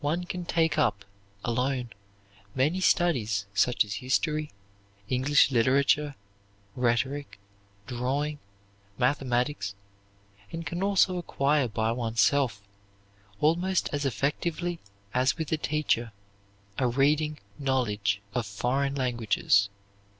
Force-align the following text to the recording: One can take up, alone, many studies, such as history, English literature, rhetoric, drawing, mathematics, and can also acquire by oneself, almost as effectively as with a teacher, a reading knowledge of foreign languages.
One 0.00 0.24
can 0.24 0.46
take 0.46 0.76
up, 0.78 1.04
alone, 1.44 1.90
many 2.56 2.80
studies, 2.80 3.46
such 3.54 3.84
as 3.84 3.94
history, 4.02 4.50
English 5.08 5.52
literature, 5.52 6.16
rhetoric, 6.74 7.38
drawing, 7.86 8.40
mathematics, 8.98 9.76
and 10.50 10.66
can 10.66 10.82
also 10.82 11.18
acquire 11.18 11.68
by 11.68 11.92
oneself, 11.92 12.60
almost 13.38 13.88
as 13.92 14.04
effectively 14.04 14.80
as 15.14 15.38
with 15.38 15.52
a 15.52 15.56
teacher, 15.56 16.10
a 16.76 16.88
reading 16.88 17.38
knowledge 17.56 18.20
of 18.34 18.46
foreign 18.46 18.96
languages. 18.96 19.68